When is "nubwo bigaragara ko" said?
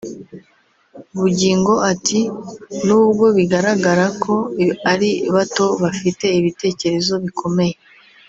2.85-4.33